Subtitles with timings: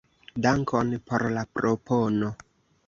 [0.45, 2.35] Dankon por la propono.